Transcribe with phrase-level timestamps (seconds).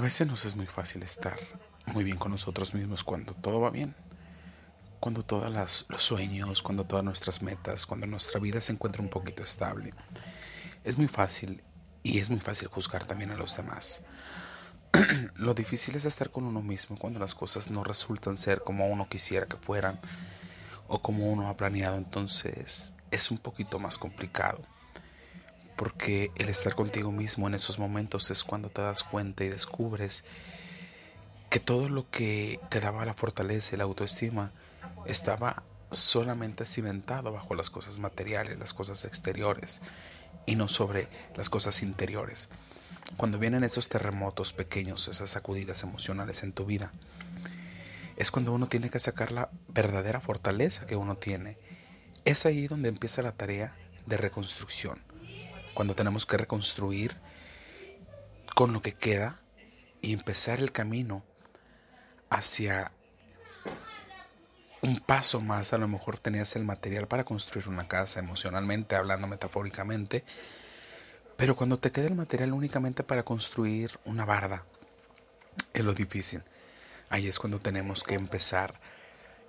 [0.00, 1.36] A veces nos es muy fácil estar
[1.92, 3.94] muy bien con nosotros mismos cuando todo va bien,
[4.98, 5.52] cuando todos
[5.90, 9.92] los sueños, cuando todas nuestras metas, cuando nuestra vida se encuentra un poquito estable.
[10.84, 11.62] Es muy fácil
[12.02, 14.00] y es muy fácil juzgar también a los demás.
[15.34, 19.06] Lo difícil es estar con uno mismo cuando las cosas no resultan ser como uno
[19.06, 20.00] quisiera que fueran
[20.88, 24.62] o como uno ha planeado, entonces es un poquito más complicado.
[25.80, 30.24] Porque el estar contigo mismo en esos momentos es cuando te das cuenta y descubres
[31.48, 34.52] que todo lo que te daba la fortaleza y la autoestima
[35.06, 39.80] estaba solamente cimentado bajo las cosas materiales, las cosas exteriores
[40.44, 42.50] y no sobre las cosas interiores.
[43.16, 46.92] Cuando vienen esos terremotos pequeños, esas sacudidas emocionales en tu vida,
[48.18, 51.56] es cuando uno tiene que sacar la verdadera fortaleza que uno tiene.
[52.26, 53.74] Es ahí donde empieza la tarea
[54.04, 55.00] de reconstrucción.
[55.74, 57.16] Cuando tenemos que reconstruir
[58.54, 59.40] con lo que queda
[60.02, 61.22] y empezar el camino
[62.28, 62.92] hacia
[64.82, 65.72] un paso más.
[65.72, 70.24] A lo mejor tenías el material para construir una casa emocionalmente, hablando metafóricamente.
[71.36, 74.64] Pero cuando te queda el material únicamente para construir una barda,
[75.72, 76.42] es lo difícil.
[77.08, 78.78] Ahí es cuando tenemos que empezar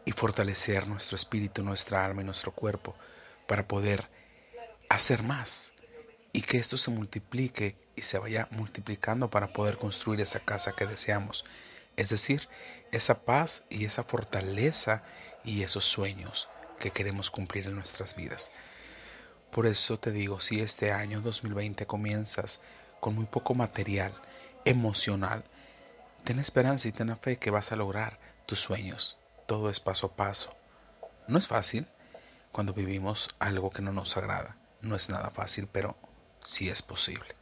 [0.06, 2.96] y fortalecer nuestro espíritu, nuestra alma y nuestro cuerpo
[3.46, 4.10] para poder
[4.90, 5.74] hacer más
[6.34, 10.86] y que esto se multiplique y se vaya multiplicando para poder construir esa casa que
[10.86, 11.46] deseamos.
[11.98, 12.48] Es decir,
[12.92, 15.04] esa paz y esa fortaleza
[15.44, 18.52] y esos sueños que queremos cumplir en nuestras vidas.
[19.52, 22.62] Por eso te digo, si este año 2020 comienzas
[23.00, 24.14] con muy poco material
[24.64, 25.44] emocional,
[26.24, 29.18] Ten esperanza y ten fe que vas a lograr tus sueños.
[29.48, 30.56] Todo es paso a paso.
[31.28, 31.88] No es fácil
[32.52, 34.56] cuando vivimos algo que no nos agrada.
[34.82, 35.98] No es nada fácil, pero
[36.46, 37.41] sí es posible.